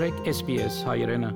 մտրեք 0.00 0.28
SPS 0.30 0.76
հայրենը։ 0.88 1.28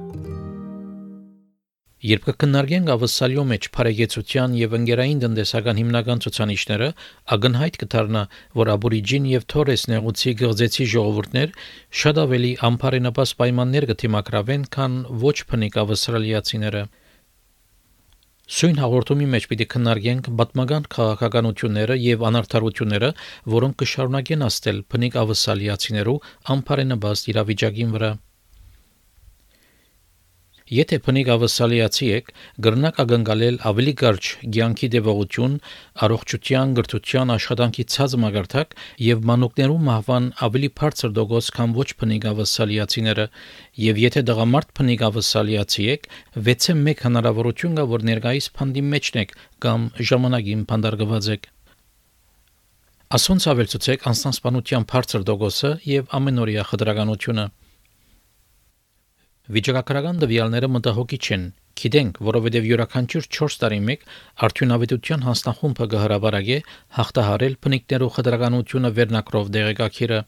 Երբ 2.08 2.22
կքննարկենք 2.29 2.92
ավսալյո 2.94 3.42
մեջ 3.51 3.69
բարեգեցության 3.74 4.54
եւ 4.56 4.76
ընկերային 4.79 5.21
տնտեսական 5.24 5.80
հիմնական 5.83 6.22
ցուցանիշները, 6.24 6.88
ակնհայտ 7.37 7.77
կդառնա, 7.82 8.22
որ 8.62 8.72
աբորիջին 8.77 9.29
եւ 9.35 9.46
թորես 9.53 9.87
նեղուցի 9.92 10.35
գղձեցի 10.40 10.88
ժողովուրդներ 10.95 11.54
շատ 12.00 12.22
ավելի 12.24 12.53
ամբարենապաս 12.72 13.37
պայմաններ 13.45 13.88
կդիմակրավեն, 13.92 14.69
քան 14.72 14.99
ոչ 15.28 15.37
փնիկ 15.53 15.81
ավստրալիացիները։ 15.85 16.84
Սույն 18.48 18.80
հաղորդումի 18.80 19.33
մեջ 19.37 19.52
պիտի 19.52 19.66
քննարկենք 19.77 20.34
պատմական 20.41 20.92
քաղաքականությունները 20.95 22.02
եւ 22.09 22.28
անարդարությունները, 22.33 23.16
որոնք 23.60 23.83
կշարունակեն 23.84 24.45
աստել 24.48 24.84
բնիկ 24.95 25.19
ավսալիացիներու 25.24 26.23
ամբարենաբաց 26.56 27.28
իրավիճակին 27.34 27.98
վրա։ 27.98 28.16
Եթե 30.73 30.96
բնիկ 31.04 31.28
ավսալիացի 31.28 32.06
եք, 32.16 32.30
գրնակ 32.64 32.98
ագնկալել 33.02 33.56
ավելի 33.68 33.92
կարճ 34.00 34.28
ցանկի 34.56 34.88
դեպողություն, 34.95 35.56
առողջության, 36.06 36.70
գրթության, 36.78 37.32
աշխատանքի 37.34 37.84
ցած 37.95 38.14
մագարտակ 38.23 38.73
եւ 39.04 39.27
մանուկներու 39.28 39.77
մահվան 39.88 40.28
ավելի 40.46 40.70
բարձր 40.80 41.12
դոգոս, 41.18 41.50
քան 41.52 41.74
ոչ 41.77 41.88
բնիկ 42.00 42.24
ավսալիացիները, 42.32 43.27
եւ 43.84 44.00
եթե 44.04 44.23
դղամարդ 44.32 44.73
բնիկ 44.80 45.04
ավսալիացի 45.10 45.84
եք, 45.95 46.09
6-ը 46.48 46.76
1 46.80 47.04
հնարավորություն 47.04 47.76
կա, 47.76 47.84
որ 47.92 48.06
ներկայիս 48.09 48.48
փանդի 48.56 48.84
մեջն 48.88 49.20
եք 49.20 49.37
կամ 49.68 49.84
ժամանակին 50.01 50.62
փանդարգված 50.73 51.28
եք։ 51.37 51.51
Ասոնց 53.20 53.51
ավելցուցեք 53.52 54.09
անստանսպանության 54.15 54.88
բարձր 54.95 55.28
դոգոսը 55.28 55.74
եւ 55.92 56.09
ամենօրյա 56.18 56.65
խտրականությունը։ 56.73 57.45
Վիճակագրական 59.45 60.20
տվյալները 60.23 60.68
մտահոգիչ 60.73 61.18
չեն։ 61.20 61.42
Գիտենք, 61.76 62.20
որովհետև 62.24 62.68
յուրաքանչյուր 62.70 63.26
4 63.37 63.56
տարի 63.60 63.80
մեկ 63.88 64.06
արդյունավետության 64.47 65.27
հանձնախումբը 65.27 65.89
կհրավարագե 65.95 66.56
հաղթահարել 66.98 67.59
փնիկներու 67.67 68.09
խտրականությունը 68.17 68.92
վերնակրով 69.01 69.53
դեղեկագիրը 69.59 70.23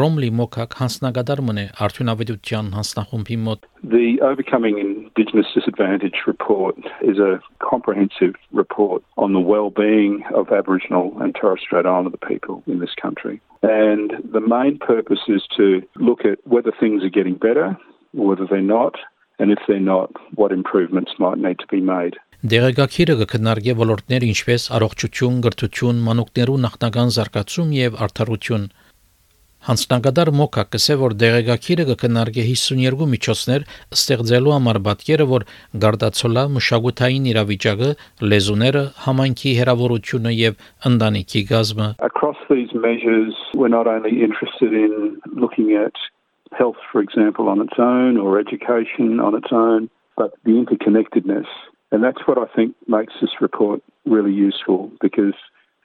Ռոմլի 0.00 0.32
մոքակ 0.40 0.78
հանձնագետար 0.80 1.44
մնե 1.50 1.66
արդյունավետության 1.84 2.72
հանձնախումբի 2.80 3.40
մոտ 3.44 3.70
The 3.92 4.08
Overcoming 4.24 4.78
Indigenous 4.80 5.52
Disadvantage 5.52 6.24
report 6.24 6.80
is 7.04 7.18
a 7.20 7.32
comprehensive 7.60 8.40
report 8.56 9.04
on 9.18 9.36
the 9.36 9.44
well-being 9.52 10.24
of 10.32 10.48
Aboriginal 10.48 11.12
and 11.20 11.36
Torres 11.36 11.60
Strait 11.60 11.84
Islander 11.84 12.16
people 12.24 12.62
in 12.66 12.80
this 12.80 12.96
country. 12.96 13.42
And 13.60 14.16
the 14.32 14.40
main 14.40 14.78
purpose 14.78 15.28
is 15.28 15.44
to 15.58 15.82
look 15.96 16.24
at 16.24 16.38
whether 16.48 16.72
things 16.80 17.04
are 17.04 17.12
getting 17.12 17.36
better 17.36 17.76
whether 18.14 18.46
they're 18.46 18.62
not, 18.62 18.94
and 19.38 19.50
if 19.50 19.58
they're 19.66 19.80
not, 19.80 20.10
what 20.34 20.52
improvements 20.52 21.12
might 21.18 21.38
need 21.38 21.58
to 21.58 21.68
be 21.70 21.80
made. 21.80 22.16
Դեղեկագիրը 22.44 23.14
կքննարկի 23.22 23.74
ոլորտներ 23.80 24.24
ինչպես 24.30 24.64
առողջություն, 24.76 25.36
գրթություն, 25.46 26.00
մանուկներու 26.08 26.56
նախնական 26.64 27.12
զարգացում 27.16 27.70
եւ 27.76 27.94
արդարություն։ 28.04 28.66
Հանցնագետար 29.64 30.28
Մոկա 30.36 30.62
կսե 30.74 30.94
որ 31.00 31.14
դեղեկագիրը 31.22 31.84
կքննարկի 31.90 32.42
52 32.50 33.06
միջոցներ 33.14 33.62
ստեղծելու 33.96 34.52
համար 34.54 34.78
պատկերը, 34.88 35.26
որ 35.30 35.46
գարդացոլա 35.84 36.42
մշակութային 36.56 37.28
իրավիճակը, 37.32 37.88
լեզուները, 38.28 38.82
համայնքի 39.06 39.54
հերավորությունը 39.60 40.34
եւ 40.36 40.58
ընտանիքի 40.92 41.42
գազմը։ 41.54 41.88
Across 42.10 42.44
these 42.52 42.76
measures 42.76 43.32
we're 43.56 43.72
not 43.72 43.88
only 43.88 44.20
interested 44.20 44.76
in 44.76 45.16
looking 45.32 45.72
at 45.72 45.96
health, 46.56 46.76
for 46.90 47.00
example, 47.00 47.48
on 47.48 47.60
its 47.60 47.78
own 47.78 48.16
or 48.16 48.38
education 48.38 49.20
on 49.20 49.34
its 49.34 49.48
own, 49.52 49.90
but 50.16 50.34
the 50.44 50.52
interconnectedness. 50.52 51.46
And 51.92 52.02
that's 52.02 52.26
what 52.26 52.38
I 52.38 52.46
think 52.54 52.74
makes 52.88 53.14
this 53.20 53.30
report 53.40 53.82
really 54.04 54.32
useful 54.32 54.90
because 55.00 55.34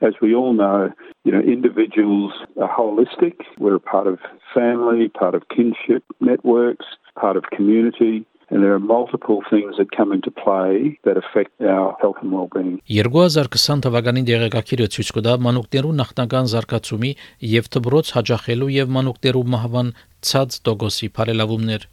as 0.01 0.13
we 0.21 0.33
all 0.33 0.53
know, 0.53 0.91
you 1.25 1.31
know, 1.31 1.39
individuals 1.39 2.31
are 2.59 2.73
holistic. 2.73 3.35
We're 3.57 3.75
a 3.75 3.79
part 3.79 4.07
of 4.07 4.19
family, 4.53 5.09
part 5.09 5.35
of 5.35 5.43
kinship 5.49 6.03
networks, 6.21 6.85
part 7.15 7.35
of 7.35 7.43
community. 7.55 8.25
and 8.51 8.63
there 8.63 8.73
are 8.73 8.79
multiple 8.79 9.41
things 9.49 9.75
that 9.77 9.91
come 9.95 10.11
into 10.11 10.31
play 10.31 10.97
that 11.05 11.17
affect 11.17 11.51
our 11.61 11.95
health 12.01 12.17
and 12.21 12.31
well-being. 12.31 12.81
2020 12.89 13.83
թվականի 13.85 14.23
դեղեկագիրը 14.29 14.87
ցույց 14.95 15.11
կտա 15.17 15.35
մանուկներու 15.45 15.93
նախնական 15.99 16.49
զարգացումի 16.53 17.11
եւ 17.53 17.69
դբրոց 17.75 18.13
հաջախելու 18.17 18.71
եւ 18.75 18.93
մանուկներու 18.97 19.45
մահվան 19.53 19.91
ցած 20.27 20.59
տոկոսի 20.67 21.09
բարելավումներ։ 21.15 21.87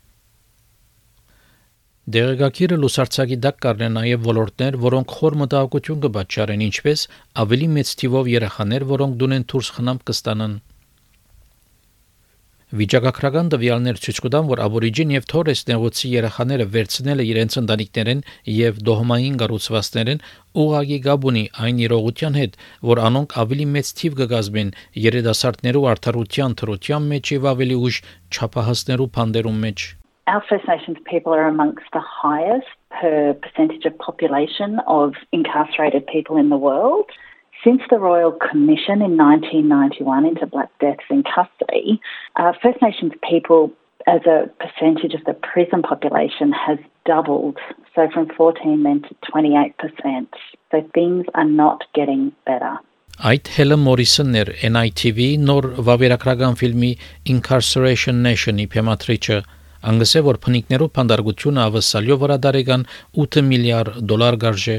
Դեղեկագիրը 2.17 2.77
լուսարցակի 2.83 3.37
դակ 3.45 3.57
կառնե 3.67 3.89
նաև 3.97 4.27
ոլորտներ, 4.27 4.77
որոնք 4.83 5.15
խոր 5.17 5.37
մտահոգություն 5.41 6.03
կբաճարեն, 6.05 6.65
ինչպես 6.67 7.01
ավելի 7.43 7.69
մեծ 7.77 7.93
թիվով 8.03 8.31
երեխաներ, 8.33 8.87
որոնք 8.91 9.17
դունեն 9.23 9.47
դուրս 9.53 9.71
խնամ 9.79 9.99
կստանան։ 10.11 10.55
Վիճակագրական 12.75 13.51
տվյալներ 13.53 13.99
ցույց 14.03 14.17
կտան, 14.25 14.47
որ 14.51 14.61
աբորիջին 14.65 15.11
եւ 15.15 15.27
թորես 15.31 15.61
նեղուցի 15.69 16.09
երեխաները 16.11 16.65
վերցնելը 16.75 17.27
իրենց 17.31 17.57
ընտանիքներեն 17.61 18.23
եւ 18.51 18.81
դոհմային 18.89 19.37
կառուցվածքներեն 19.43 20.23
ուղագի 20.63 20.99
գաբունի 21.05 21.45
այն 21.63 21.79
իրողության 21.87 22.39
հետ, 22.41 22.57
որ 22.91 23.01
անոնք 23.07 23.37
ավելի 23.47 23.67
մեծ 23.77 23.93
թիվ 24.03 24.17
կգազմեն 24.19 24.73
երիտասարդներու 25.07 25.87
արդարության 25.93 26.57
թրության 26.59 27.07
մեջ 27.15 27.33
եւ 27.37 27.47
ավելի 27.55 27.77
ուշ 27.87 28.01
չափահասներու 28.35 29.09
փանդերում 29.15 29.63
մեջ։ 29.67 29.87
Our 30.27 30.43
First 30.51 30.67
Nations 30.67 30.99
people 31.07 31.33
are 31.39 31.47
amongst 31.47 31.87
the 31.95 32.03
highest 32.03 32.75
per 32.91 33.39
percentage 33.47 33.87
of 33.87 33.95
population 34.03 34.81
of 34.91 35.15
incarcerated 35.31 36.05
people 36.11 36.37
in 36.37 36.51
the 36.51 36.59
world. 36.59 37.15
Since 37.66 37.84
the 37.92 38.00
Royal 38.00 38.32
Commission 38.32 39.02
in 39.02 39.18
1991 39.18 40.26
into 40.26 40.48
Black 40.48 40.72
Deaths 40.80 41.06
in 41.12 41.24
custody, 41.24 42.02
uh, 42.36 42.54
First 42.62 42.82
Nations 42.82 43.14
people 43.22 43.72
as 44.08 44.22
a 44.26 44.50
percentage 44.58 45.14
of 45.14 45.24
the 45.26 45.34
prison 45.34 45.82
population 45.84 46.52
has 46.52 46.80
doubled, 47.06 47.58
so 47.94 48.10
from 48.14 48.30
14 48.36 48.84
then 48.84 49.02
to 49.04 49.16
28%. 49.32 50.28
So 50.72 50.90
things 50.94 51.26
are 51.36 51.46
not 51.46 51.84
getting 51.94 52.32
better. 52.46 52.80
Այդ 53.22 53.50
Հելը 53.54 53.76
Մորիսոնն 53.78 54.38
էր 54.40 54.50
NITV 54.74 55.26
նոր 55.46 55.66
վավերագրական 55.86 56.56
ֆիլմի 56.58 56.92
Incarceration 57.34 58.24
Nation-ի 58.26 58.66
փեմատրիչը 58.74 59.38
անգսե 59.92 60.22
որ 60.26 60.40
փնիկներով 60.46 60.90
փանդարգությունը 60.96 61.62
ավսալյո 61.68 62.18
վրա 62.24 62.38
դարեգան 62.46 62.86
8 63.26 63.44
միլիարդ 63.52 64.00
դոլար 64.10 64.38
գարժե 64.46 64.78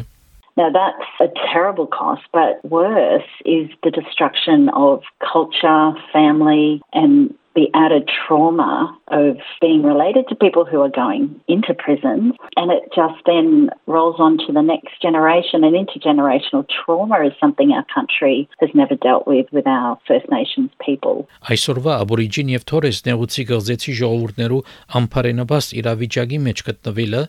now, 0.58 0.72
that's 0.72 1.32
a 1.32 1.32
terrible 1.52 1.86
cost, 1.86 2.24
but 2.34 2.66
worse 2.66 3.22
is 3.46 3.70
the 3.84 3.92
destruction 3.92 4.70
of 4.70 5.04
culture, 5.22 5.94
family, 6.12 6.82
and 6.94 7.34
the 7.58 7.68
added 7.74 8.08
trauma 8.22 8.72
of 9.08 9.38
being 9.60 9.82
related 9.82 10.28
to 10.30 10.36
people 10.36 10.64
who 10.64 10.80
are 10.86 10.94
going 11.04 11.24
into 11.48 11.74
prison. 11.74 12.34
And 12.56 12.72
it 12.72 12.84
just 12.94 13.18
then 13.26 13.70
rolls 13.88 14.18
on 14.20 14.38
to 14.46 14.54
the 14.54 14.62
next 14.62 15.02
generation. 15.02 15.64
And 15.66 15.74
intergenerational 15.74 16.64
trauma 16.78 17.18
is 17.26 17.34
something 17.42 17.72
our 17.72 17.88
country 17.98 18.48
has 18.62 18.70
never 18.76 18.96
dealt 18.96 19.26
with 19.26 19.48
with 19.52 19.66
our 19.66 19.98
First 20.08 20.30
Nations 20.38 20.70
people. 20.88 21.26
Այսօրվա 21.50 21.98
աբորիջին 22.06 22.54
եւ 22.54 22.68
թորես 22.70 23.02
նեղուցի 23.10 23.48
գղձեցի 23.52 23.98
ժողովուրդներու 24.02 24.62
ամբարենաբաստ 25.02 25.76
իրավիճակի 25.82 26.40
մեջ 26.48 26.64
գտնվելը 26.70 27.24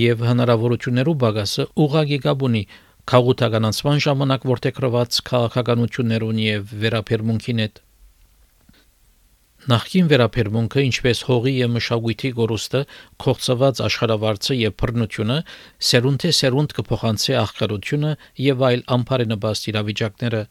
եւ 0.00 0.26
հնարավորություններու 0.30 1.18
բագասը 1.24 1.68
ուղագի 1.84 2.18
գաբունի 2.24 2.64
քաղաքականացման 3.04 3.98
ժամանակ 4.08 4.44
որտեղրված 4.48 5.16
քաղաքականություններուն 5.28 6.38
եւ 6.44 6.70
վերապերմունքին 6.84 7.60
հետ 7.64 7.83
Նախքին 9.64 10.08
վերապերմունքը, 10.10 10.82
ինչպես 10.84 11.20
հողի 11.24 11.52
եւ 11.56 11.70
մշակույթի 11.72 12.30
գորուստը, 12.36 12.80
կողծված 13.24 13.78
աշխարհավարձը 13.84 14.56
եւ 14.60 14.74
բռնությունը, 14.82 15.36
սերունդե 15.88 16.32
սերունդ 16.38 16.74
կփոխանցի 16.78 17.36
աղքարությունը 17.40 18.10
եւ 18.44 18.64
այլ 18.68 18.84
ամբարենաբաստ 18.96 19.70
իրավիճակները։ 19.72 20.42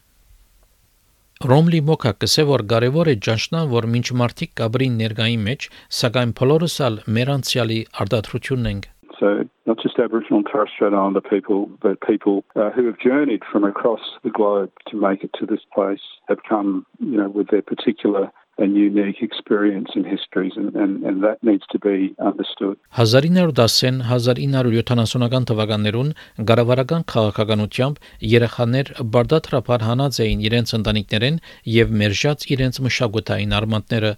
Ռոմլի 1.54 1.80
մոկա 1.94 2.12
կսե 2.24 2.46
որ 2.50 2.66
կարևոր 2.74 3.12
է 3.12 3.16
ճանչնան, 3.28 3.70
որ 3.70 3.88
ինչ 4.02 4.08
մարդիկ 4.24 4.52
կաբրին 4.58 4.98
ներգայի 5.04 5.38
մեջ, 5.46 5.68
սակայն 6.02 6.34
բոլորս 6.42 6.76
ալ 6.88 6.98
մեր 7.14 7.32
անցյալի 7.38 7.80
արտադրությունն 8.02 8.70
ենք։ 8.74 8.90
So 9.14 9.46
not 9.64 9.78
just 9.78 9.98
Aboriginal 10.02 10.42
and 10.42 10.48
Torres 10.50 10.70
Strait 10.74 10.92
Islander 10.92 11.20
people, 11.20 11.70
but 11.80 12.00
people 12.00 12.42
uh, 12.56 12.70
who 12.74 12.84
have 12.86 12.98
journeyed 12.98 13.42
from 13.50 13.62
across 13.62 14.02
the 14.24 14.30
globe 14.30 14.72
to 14.90 14.96
make 14.96 15.22
it 15.22 15.30
to 15.38 15.46
this 15.46 15.62
place 15.72 16.02
have 16.26 16.42
come, 16.48 16.84
you 16.98 17.16
know, 17.16 17.28
with 17.28 17.48
their 17.54 17.62
particular 17.62 18.32
and 18.58 18.76
unique 18.76 19.22
experience 19.22 19.88
and 19.94 20.04
histories 20.06 20.52
and, 20.56 20.74
and, 20.74 21.04
and 21.04 21.22
that 21.24 21.42
needs 21.42 21.64
to 21.72 21.78
be 21.78 22.14
understood. 22.30 22.76
1910-1970-ական 22.96 25.44
թվականներուն 25.50 26.10
գարավարական 26.50 27.02
քաղաքականությամբ 27.14 27.94
երեխաներ 28.34 28.86
բարդաթրապար 29.16 29.80
հանած 29.88 30.14
էին 30.26 30.40
իրենց 30.50 30.68
ընտանիքներեն 30.78 31.36
եւ 31.78 31.86
մերժած 32.04 32.38
իրենց 32.54 32.74
մշակութային 32.86 33.52
արմատները 33.58 34.12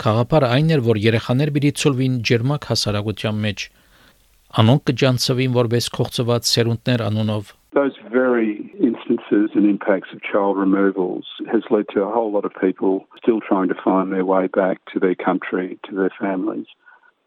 Խաղապարը 0.00 0.48
այն 0.56 0.68
էր, 0.72 0.80
որ 0.86 0.96
երեխաներ 1.04 1.50
պիտի 1.54 1.70
ցոլվին 1.80 2.12
ջերմակ 2.28 2.66
հասարակության 2.70 3.40
մեջ։ 3.44 3.64
Անոնք 4.60 4.82
կջանցվին 4.90 5.56
որպես 5.56 5.88
կողծված 5.96 6.42
սերունդներ 6.50 7.00
անունով 7.10 7.50
Those 7.76 7.98
very 8.10 8.54
instances 9.30 9.56
and 9.56 9.68
impacts 9.68 10.08
of 10.12 10.22
child 10.22 10.56
removals 10.56 11.24
has 11.50 11.62
led 11.70 11.86
to 11.92 12.02
a 12.02 12.12
whole 12.12 12.32
lot 12.32 12.44
of 12.44 12.52
people 12.60 13.06
still 13.22 13.40
trying 13.40 13.68
to 13.68 13.74
find 13.82 14.12
their 14.12 14.24
way 14.24 14.46
back 14.46 14.78
to 14.92 15.00
their 15.00 15.14
country, 15.14 15.78
to 15.88 15.94
their 15.94 16.10
families. 16.20 16.66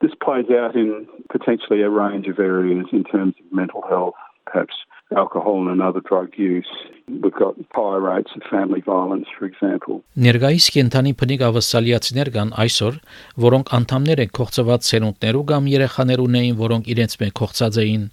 This 0.02 0.12
plays 0.22 0.46
out 0.52 0.76
in 0.76 1.08
potentially 1.32 1.82
a 1.82 1.90
range 1.90 2.28
of 2.28 2.40
areas 2.40 2.88
in 2.92 3.04
terms 3.04 3.36
of 3.40 3.52
mental 3.52 3.84
health, 3.88 4.16
perhaps 4.46 4.74
alcohol 5.16 5.70
and 5.70 5.82
other 5.82 6.02
drug 6.02 6.34
use. 6.36 6.68
We've 7.08 7.34
got 7.34 7.56
higher 7.74 8.02
rates 8.02 8.32
of 8.36 8.42
family 8.50 8.82
violence, 8.82 9.28
for 9.38 9.46
example. 9.46 10.02
Ներգայիս 10.18 10.68
կենթանի 10.76 11.14
փնիկ 11.20 11.46
ավասալիացիներ 11.48 12.32
կան 12.36 12.52
այսօր, 12.64 13.00
որոնք 13.46 13.72
անդամներ 13.78 14.24
են 14.26 14.34
կողծված 14.40 14.90
սերունդներու 14.90 15.46
կամ 15.54 15.72
երեխաներ 15.76 16.26
ունեին, 16.28 16.60
որոնք 16.64 16.92
իրենց 16.96 17.18
մեջ 17.24 17.34
կողծած 17.40 17.80
էին 17.84 18.04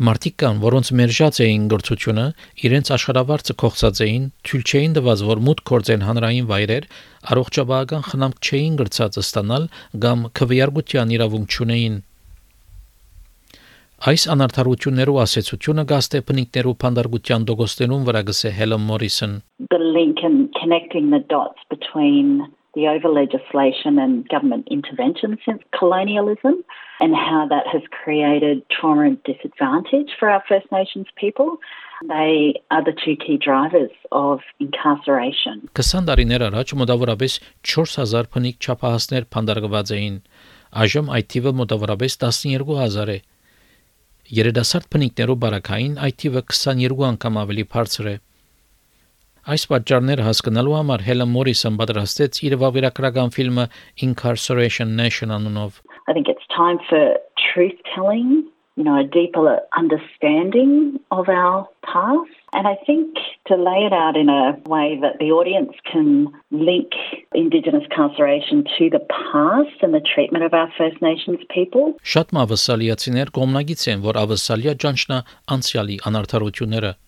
Մարդիկ 0.00 0.34
կան, 0.40 0.60
որոնց 0.62 0.88
մերժած 0.96 1.38
էին 1.44 1.64
գործությունը, 1.68 2.22
իրենց 2.64 2.90
աշխարհավարձը 2.94 3.54
կողծած 3.60 3.98
էին, 4.04 4.22
թույլ 4.48 4.62
չէին 4.70 4.94
տված, 4.96 5.24
որ 5.28 5.40
մուտք 5.44 5.64
կորցեն 5.70 6.04
հանրային 6.08 6.46
վայրեր, 6.48 6.86
առողջապահական 7.34 8.06
խնամք 8.06 8.38
չէին 8.48 8.78
գրծած 8.80 9.18
ստանալ 9.20 9.66
կամ 10.04 10.22
քվեարկության 10.40 11.12
իրավունք 11.20 11.56
չունեին։ 11.56 11.98
Այս 14.08 14.24
անարթարություններու 14.32 15.18
ասեցությունը 15.20 15.84
գաստե 15.90 16.22
պնիկներու 16.30 16.72
փանդարգության 16.80 17.44
դոգոստենուն 17.50 18.06
վրա 18.08 18.22
գսե 18.30 18.54
Հելեն 18.56 18.86
Մորիսոն 18.88 19.34
The 19.68 19.82
link 19.84 20.24
and 20.24 20.48
connecting 20.56 21.12
the 21.12 21.20
dots 21.28 21.60
between 21.68 22.48
the 22.74 22.86
over 22.88 23.08
legislation 23.08 23.98
and 23.98 24.28
government 24.28 24.68
intervention 24.70 25.38
since 25.44 25.62
colonialism 25.78 26.64
and 27.00 27.14
how 27.14 27.46
that 27.48 27.66
has 27.66 27.82
created 27.90 28.62
trauma 28.70 29.02
and 29.10 29.22
disadvantage 29.24 30.10
for 30.18 30.28
our 30.30 30.42
First 30.48 30.70
Nations 30.70 31.06
people. 31.16 31.58
They 32.08 32.54
are 32.70 32.84
the 32.84 32.92
two 32.92 33.16
key 33.16 33.36
drivers 33.36 33.90
of 34.12 34.40
incarceration. 34.60 35.68
20 35.74 36.06
տարիներ 36.08 36.46
առաջ 36.48 36.72
մոտավորապես 36.80 37.32
4000 37.72 38.30
փնիկ 38.34 38.56
չափահասներ 38.64 39.28
փանդարգված 39.34 39.92
էին։ 39.98 40.16
Այժմ 40.84 41.12
այդ 41.16 41.26
թիվը 41.34 41.52
մոտավորապես 41.60 42.16
12000 42.24 43.14
է։ 43.16 43.18
Երիտասարդ 44.40 44.90
փնիկներով 44.94 45.38
բարակային 45.44 45.94
այդ 46.06 46.16
թիվը 46.22 46.42
22 46.54 47.06
անգամ 47.10 47.40
ավելի 47.44 47.64
բարձր 47.74 48.10
է։ 48.14 48.16
Այս 49.48 49.62
պատճառները 49.70 50.24
հասկանալու 50.26 50.74
համար 50.76 51.02
Հելեն 51.06 51.30
Մորիսոն 51.32 51.76
պատրաստեց 51.80 52.40
իր 52.44 52.54
վավերագրական 52.60 53.30
ֆիլմը 53.32 53.64
Incarceration 54.04 54.92
Nation 55.00 55.32
անունով։ 55.32 55.80
I 56.08 56.12
think 56.12 56.28
it's 56.28 56.44
time 56.52 56.76
for 56.90 57.16
truth 57.40 57.78
telling, 57.94 58.44
you 58.76 58.84
know, 58.84 59.00
a 59.00 59.06
deeper 59.08 59.60
understanding 59.72 61.00
of 61.10 61.32
our 61.32 61.64
past. 61.88 62.36
And 62.52 62.68
I 62.68 62.76
think 62.84 63.16
to 63.48 63.56
lay 63.56 63.88
it 63.88 63.94
out 63.96 64.20
in 64.20 64.28
a 64.28 64.60
way 64.68 65.00
that 65.00 65.16
the 65.24 65.32
audience 65.32 65.72
can 65.90 66.28
link 66.50 66.92
Indigenous 67.32 67.84
incarceration 67.88 68.64
to 68.76 68.90
the 68.92 69.00
past 69.08 69.76
and 69.80 69.94
the 69.94 70.04
treatment 70.04 70.44
of 70.44 70.52
our 70.52 70.68
First 70.76 71.00
Nations 71.00 71.40
people. 71.48 71.96
Շատ 72.04 72.36
մավասալիացիներ 72.36 73.32
կողմնագից 73.40 73.86
են, 73.94 74.02
որ 74.04 74.20
ավասալիա 74.26 74.76
ճանչնա 74.84 75.24
անցյալի 75.56 75.96
անարթարությունները 76.10 76.98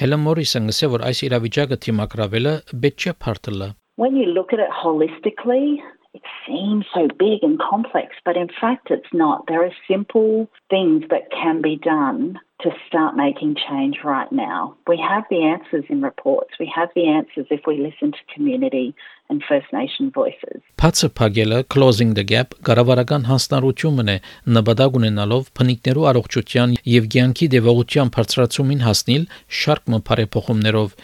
Հելեն 0.00 0.22
Մորիսոնը 0.26 0.72
ասել 0.74 0.90
որ 0.94 1.02
այս 1.08 1.18
իրավիճակը 1.28 1.76
թիմակրավելը 1.86 2.54
պետք 2.84 3.04
չէ 3.04 3.12
փարտելը։ 3.24 3.68
When 4.02 4.16
you 4.18 4.26
look 4.36 4.52
at 4.52 4.58
it 4.58 4.72
holistically, 4.82 5.78
it 6.18 6.22
seems 6.46 6.86
so 6.94 7.06
big 7.18 7.42
and 7.42 7.60
complex, 7.60 8.16
but 8.24 8.36
in 8.36 8.48
fact 8.60 8.90
it's 8.90 9.12
not. 9.12 9.46
There 9.46 9.62
are 9.64 9.74
simple 9.86 10.48
things 10.70 11.04
that 11.10 11.30
can 11.30 11.62
be 11.62 11.76
done 11.76 12.38
to 12.63 12.69
start 12.87 13.15
making 13.15 13.55
change 13.55 13.99
right 14.03 14.31
now. 14.31 14.75
We 14.87 14.97
have 14.97 15.23
the 15.29 15.41
answers 15.53 15.85
in 15.89 16.01
reports. 16.01 16.51
We 16.59 16.69
have 16.75 16.89
the 16.93 17.07
answers 17.07 17.47
if 17.49 17.61
we 17.65 17.77
listen 17.77 18.11
to 18.11 18.21
community 18.35 18.93
and 19.29 19.41
First 19.47 19.71
Nation 19.71 20.11
voices. 20.11 20.59
Փածը 20.81 21.09
փագելը 21.19 21.59
closing 21.75 22.13
the 22.19 22.25
gap 22.33 22.55
կառավարական 22.67 23.27
հանձնառությունն 23.29 24.13
է 24.15 24.17
նպատակ 24.57 24.99
ունենալով 24.99 25.49
փնիկներու 25.59 26.07
առողջության 26.11 26.77
եւ 26.97 27.09
ցանկի 27.15 27.49
դեպողության 27.55 28.13
բարձրացումին 28.19 28.85
հասնել 28.87 29.27
շարք 29.63 29.91
մփարեփոխումներով 29.95 30.95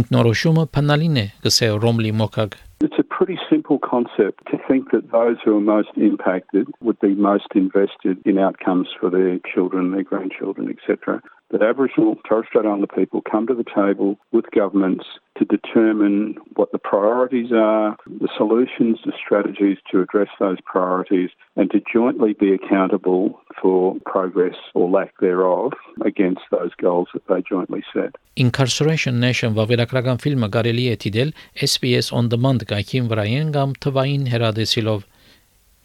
ինքնորոշումը 0.00 0.66
փնալին 0.78 1.22
է 1.24 1.26
գսե 1.46 1.72
Ռոմլի 1.86 2.18
Մոկագ 2.22 2.60
It's 2.82 2.98
a 2.98 3.02
pretty 3.02 3.38
simple 3.50 3.59
concept 3.90 4.46
to 4.50 4.58
think 4.68 4.92
that 4.92 5.10
those 5.10 5.36
who 5.44 5.56
are 5.56 5.60
most 5.60 5.90
impacted 5.96 6.68
would 6.80 6.98
be 7.00 7.14
most 7.14 7.48
invested 7.54 8.18
in 8.24 8.38
outcomes 8.38 8.88
for 9.00 9.10
their 9.10 9.38
children, 9.52 9.90
their 9.90 10.04
grandchildren, 10.04 10.68
etc 10.70 11.20
That 11.51 11.61
Aboriginal 11.61 12.17
Torres 12.27 12.47
Strait 12.49 12.65
Islander 12.65 12.87
people 12.87 13.21
come 13.21 13.45
to 13.47 13.53
the 13.53 13.63
table 13.63 14.17
with 14.31 14.49
governments 14.49 15.05
to 15.37 15.45
determine 15.45 16.35
what 16.55 16.71
the 16.71 16.79
priorities 16.79 17.51
are, 17.53 17.95
the 18.07 18.27
solutions, 18.35 18.97
the 19.05 19.13
strategies 19.13 19.77
to 19.91 20.01
address 20.01 20.29
those 20.39 20.57
priorities, 20.65 21.29
and 21.55 21.69
to 21.71 21.79
jointly 21.93 22.33
be 22.33 22.51
accountable 22.51 23.39
for 23.61 23.95
progress 24.05 24.55
or 24.73 24.89
lack 24.89 25.13
thereof 25.19 25.73
against 26.03 26.41
those 26.51 26.73
goals 26.81 27.09
that 27.13 27.27
they 27.27 27.43
jointly 27.47 27.83
set. 27.93 28.15
Incarceration 28.35 29.19
Nation 29.19 29.53
վավերագրական 29.55 30.17
ֆիլմը 30.25 30.49
կարելի 30.55 30.85
է 30.91 30.95
դիտել 31.05 31.35
SBS 31.69 32.09
On 32.19 32.27
Demand 32.33 32.65
կայքին 32.71 33.11
վրայեն 33.11 33.53
կամ 33.55 33.77
թվային 33.85 34.25
հեռադեսիլով 34.33 35.05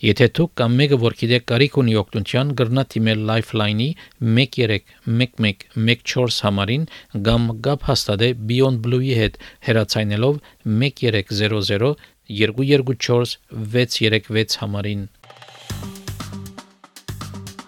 Եթե 0.06 0.26
դուք 0.38 0.52
կամ 0.60 0.74
մեկը 0.78 0.98
որ 1.02 1.14
գիտեք 1.18 1.46
կարիք 1.50 1.78
ունի 1.82 1.96
օգնության, 1.98 2.50
գրնա 2.60 2.84
թիմել 2.94 3.22
Lifeline-ի 3.26 3.88
131114 4.22 6.46
համարին 6.46 6.86
կամ 7.26 7.48
գապ 7.66 7.82
հաստատե 7.90 8.30
Beyond 8.52 8.78
Blue-ի 8.86 9.18
հետ 9.22 9.40
հեռացայնելով 9.66 10.38
1300 10.70 11.90
224 12.30 13.34
636 13.74 14.62
համարին։ 14.62 15.02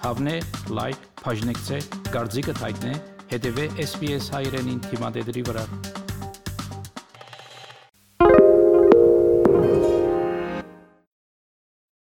Հավնե 0.05 0.37
լայք, 0.77 0.99
բաժնեկցե, 1.25 1.77
դարձիկը 2.13 2.53
թայտնե, 2.61 2.93
հետեւե 3.33 3.65
SPS 3.87 4.29
հայրենին 4.37 4.79
թիմադեդի 4.91 5.43
վրա։ 5.49 5.65